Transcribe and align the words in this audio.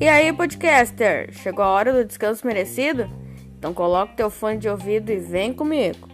E 0.00 0.08
aí, 0.08 0.32
podcaster, 0.32 1.30
chegou 1.32 1.62
a 1.62 1.68
hora 1.68 1.92
do 1.92 2.04
descanso 2.04 2.46
merecido? 2.46 3.06
Então 3.58 3.74
coloca 3.74 4.14
teu 4.14 4.30
fone 4.30 4.56
de 4.56 4.66
ouvido 4.66 5.10
e 5.10 5.18
vem 5.18 5.52
comigo. 5.52 6.08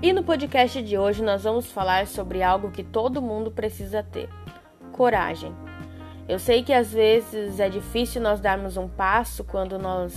E 0.00 0.12
no 0.12 0.24
podcast 0.24 0.82
de 0.82 0.96
hoje 0.96 1.22
nós 1.22 1.44
vamos 1.44 1.70
falar 1.70 2.06
sobre 2.06 2.42
algo 2.42 2.70
que 2.70 2.82
todo 2.82 3.20
mundo 3.20 3.50
precisa 3.50 4.02
ter: 4.02 4.30
coragem. 4.92 5.54
Eu 6.28 6.38
sei 6.38 6.62
que 6.62 6.72
às 6.72 6.92
vezes 6.92 7.58
é 7.58 7.68
difícil 7.68 8.20
nós 8.20 8.40
darmos 8.40 8.76
um 8.76 8.88
passo 8.88 9.44
quando 9.44 9.78
nós 9.78 10.14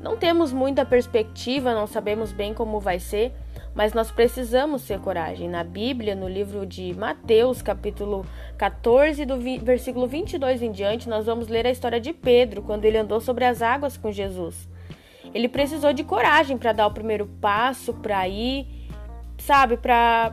não 0.00 0.16
temos 0.16 0.52
muita 0.52 0.84
perspectiva, 0.84 1.74
não 1.74 1.86
sabemos 1.86 2.32
bem 2.32 2.52
como 2.52 2.80
vai 2.80 2.98
ser, 2.98 3.32
mas 3.74 3.92
nós 3.94 4.10
precisamos 4.10 4.84
ter 4.84 4.98
coragem. 4.98 5.48
Na 5.48 5.64
Bíblia, 5.64 6.14
no 6.14 6.28
livro 6.28 6.66
de 6.66 6.92
Mateus, 6.94 7.62
capítulo 7.62 8.26
14, 8.58 9.24
do 9.24 9.38
versículo 9.62 10.06
22 10.06 10.62
em 10.62 10.72
diante, 10.72 11.08
nós 11.08 11.26
vamos 11.26 11.48
ler 11.48 11.66
a 11.66 11.70
história 11.70 12.00
de 12.00 12.12
Pedro, 12.12 12.62
quando 12.62 12.84
ele 12.84 12.98
andou 12.98 13.20
sobre 13.20 13.44
as 13.44 13.62
águas 13.62 13.96
com 13.96 14.12
Jesus. 14.12 14.68
Ele 15.32 15.48
precisou 15.48 15.92
de 15.92 16.04
coragem 16.04 16.58
para 16.58 16.72
dar 16.72 16.86
o 16.86 16.92
primeiro 16.92 17.26
passo, 17.40 17.94
para 17.94 18.28
ir 18.28 18.82
sabe, 19.42 19.76
para 19.76 20.32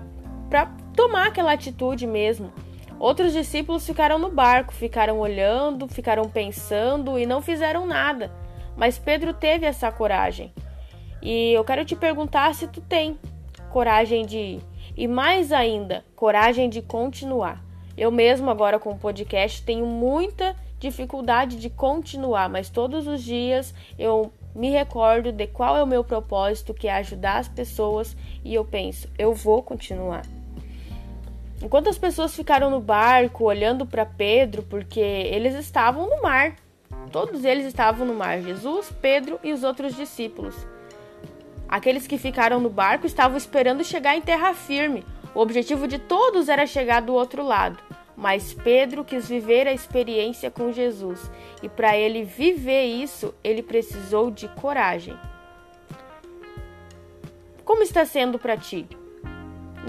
tomar 0.95 1.27
aquela 1.27 1.53
atitude 1.53 2.05
mesmo. 2.05 2.51
Outros 2.99 3.31
discípulos 3.31 3.85
ficaram 3.85 4.19
no 4.19 4.29
barco, 4.29 4.73
ficaram 4.73 5.19
olhando, 5.19 5.87
ficaram 5.87 6.25
pensando 6.25 7.17
e 7.17 7.25
não 7.25 7.41
fizeram 7.41 7.85
nada. 7.85 8.29
Mas 8.75 8.99
Pedro 8.99 9.33
teve 9.33 9.65
essa 9.65 9.89
coragem. 9.89 10.53
E 11.21 11.53
eu 11.53 11.63
quero 11.63 11.85
te 11.85 11.95
perguntar 11.95 12.53
se 12.53 12.67
tu 12.67 12.81
tem 12.81 13.17
coragem 13.71 14.25
de 14.25 14.37
ir. 14.37 14.61
E 14.97 15.07
mais 15.07 15.53
ainda, 15.53 16.03
coragem 16.13 16.69
de 16.69 16.81
continuar. 16.81 17.63
Eu 17.97 18.11
mesmo 18.11 18.49
agora 18.49 18.77
com 18.77 18.91
o 18.91 18.97
podcast 18.97 19.63
tenho 19.63 19.85
muita 19.85 20.53
dificuldade 20.77 21.57
de 21.57 21.69
continuar, 21.69 22.49
mas 22.49 22.69
todos 22.69 23.07
os 23.07 23.23
dias 23.23 23.73
eu 23.97 24.31
me 24.53 24.69
recordo 24.69 25.31
de 25.31 25.47
qual 25.47 25.77
é 25.77 25.83
o 25.83 25.87
meu 25.87 26.03
propósito, 26.03 26.73
que 26.73 26.87
é 26.87 26.93
ajudar 26.95 27.37
as 27.37 27.47
pessoas, 27.47 28.15
e 28.43 28.53
eu 28.53 28.65
penso, 28.65 29.07
eu 29.17 29.33
vou 29.33 29.61
continuar. 29.61 30.23
Enquanto 31.61 31.89
as 31.89 31.97
pessoas 31.97 32.33
ficaram 32.33 32.69
no 32.69 32.79
barco 32.79 33.43
olhando 33.43 33.85
para 33.85 34.05
Pedro, 34.05 34.63
porque 34.63 34.99
eles 34.99 35.55
estavam 35.55 36.09
no 36.09 36.21
mar, 36.21 36.55
todos 37.11 37.43
eles 37.43 37.65
estavam 37.65 38.07
no 38.07 38.13
mar, 38.13 38.41
Jesus, 38.41 38.91
Pedro 39.01 39.39
e 39.43 39.51
os 39.51 39.63
outros 39.63 39.95
discípulos. 39.95 40.55
Aqueles 41.67 42.07
que 42.07 42.17
ficaram 42.17 42.59
no 42.59 42.69
barco 42.69 43.05
estavam 43.05 43.37
esperando 43.37 43.83
chegar 43.83 44.15
em 44.15 44.21
terra 44.21 44.53
firme. 44.53 45.05
O 45.35 45.39
objetivo 45.39 45.87
de 45.87 45.99
todos 45.99 46.49
era 46.49 46.65
chegar 46.65 47.01
do 47.01 47.13
outro 47.13 47.43
lado. 47.43 47.77
Mas 48.17 48.53
Pedro 48.53 49.05
quis 49.05 49.29
viver 49.29 49.67
a 49.67 49.73
experiência 49.73 50.49
com 50.49 50.73
Jesus 50.73 51.31
e 51.61 51.69
para 51.69 51.95
ele 51.95 52.23
viver 52.23 52.85
isso, 52.85 53.33
ele 53.43 53.63
precisou 53.63 54.29
de 54.29 54.47
coragem. 54.49 55.17
Como 57.63 57.83
está 57.83 58.03
sendo 58.03 58.37
para 58.39 58.57
ti? 58.57 58.85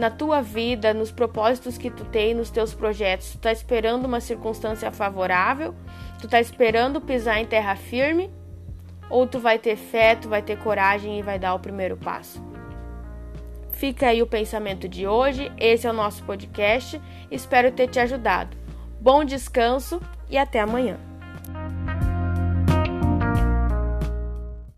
Na 0.00 0.08
tua 0.08 0.40
vida, 0.40 0.94
nos 0.94 1.12
propósitos 1.12 1.76
que 1.76 1.90
tu 1.90 2.06
tem, 2.06 2.32
nos 2.32 2.48
teus 2.48 2.72
projetos, 2.72 3.32
tu 3.32 3.36
está 3.36 3.52
esperando 3.52 4.06
uma 4.06 4.18
circunstância 4.18 4.90
favorável? 4.90 5.74
Tu 6.18 6.24
está 6.24 6.40
esperando 6.40 7.02
pisar 7.02 7.38
em 7.38 7.44
terra 7.44 7.76
firme? 7.76 8.30
Ou 9.10 9.26
tu 9.26 9.38
vai 9.38 9.58
ter 9.58 9.76
fé, 9.76 10.14
tu 10.14 10.26
vai 10.26 10.40
ter 10.40 10.56
coragem 10.56 11.18
e 11.18 11.22
vai 11.22 11.38
dar 11.38 11.52
o 11.52 11.58
primeiro 11.58 11.98
passo? 11.98 12.42
Fica 13.72 14.06
aí 14.06 14.22
o 14.22 14.26
pensamento 14.26 14.88
de 14.88 15.06
hoje. 15.06 15.52
Esse 15.58 15.86
é 15.86 15.90
o 15.90 15.92
nosso 15.92 16.24
podcast. 16.24 16.98
Espero 17.30 17.70
ter 17.70 17.88
te 17.88 18.00
ajudado. 18.00 18.56
Bom 18.98 19.22
descanso 19.22 20.00
e 20.30 20.38
até 20.38 20.60
amanhã. 20.60 21.09